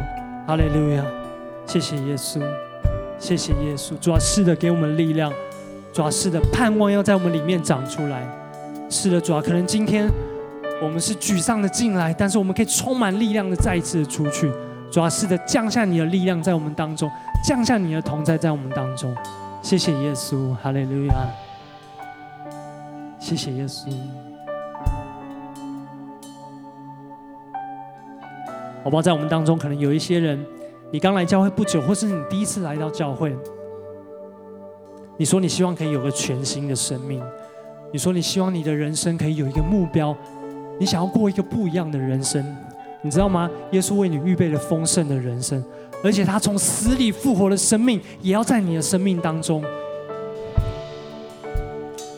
[0.47, 1.05] 哈利路亚！
[1.67, 2.41] 谢谢耶稣，
[3.19, 5.32] 谢谢耶稣，主要是的，给我们力量。
[5.98, 8.22] 主要是的，盼望要在我们里面长出来。
[8.88, 10.08] 是的，主要可能今天
[10.80, 14.48] 我们是沮丧的进来，但是我们可以充满力量的再一次的出去。
[14.91, 17.10] 主要是的，降下你的力量在我们当中，
[17.43, 19.12] 降下你的同在在我们当中。
[19.64, 21.16] 谢谢耶稣，哈利路亚。
[23.18, 23.89] 谢谢耶稣。
[28.84, 30.45] 宝宝在我们当中，可能有一些人，
[30.91, 33.36] 你刚来教会不久，或是你第一次来到教会。
[35.18, 37.22] 你说你希望可以有个全新的生命，
[37.91, 40.15] 你说你希望你的人生可以有一个目标，
[40.80, 42.45] 你想要过一个不一样的人生，
[43.01, 43.49] 你知道吗？
[43.72, 45.63] 耶稣为你预备了丰盛的人生，
[46.03, 49.63] 而且他从死里复活的生命也要在你的生命当中。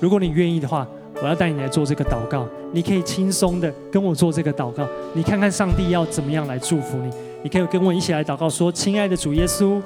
[0.01, 0.87] 如果你愿意的话，
[1.21, 2.45] 我要带你来做这个祷告。
[2.71, 7.09] 你可以轻松的跟我做这个祷告，你看看上帝要怎么样来祝福你。
[7.43, 9.81] 你可以跟我一起来祷告，说：“亲爱的主耶稣，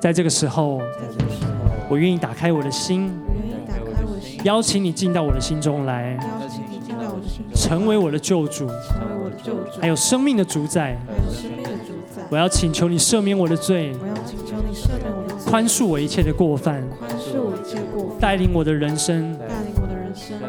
[0.00, 0.80] 在这个时候，
[1.88, 3.10] 我愿意打开我的心，
[4.44, 6.18] 邀请你进到我的心中来，
[7.54, 8.68] 成为我的救主，
[9.80, 10.98] 还有生命的主宰。
[12.30, 13.94] 我要请求你赦免我的罪，
[15.46, 16.86] 宽恕我一切的过犯，
[18.20, 19.36] 带领我的人生。”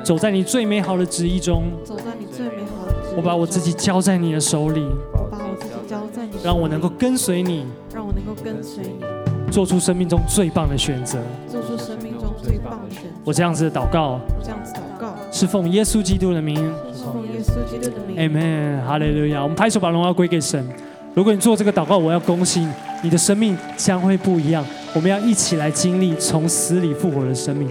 [0.04, 4.84] 走在你最美好的旨意中，走在你最美好的旨意中，我把我自己交在你的手里，
[5.14, 9.06] 我把我自己交在你手里，让我能够跟随你，让我能够跟随你，
[9.50, 11.20] 做出生命中最棒的选择，
[11.50, 13.10] 做出生命中最棒的选择。
[13.24, 16.56] 我这样子的祷告，我这样子祷告，是奉耶稣基督的名，
[16.94, 18.18] 是奉耶稣基督的名。
[18.18, 19.42] Amen，哈利路亚。
[19.42, 20.66] 我们拍手把荣耀归给神。
[21.14, 22.70] 如果你做这个祷告，我要恭喜你，
[23.04, 24.66] 你的生命将会不一样。
[24.94, 27.70] 我们要一起来经历从死里复活的生命。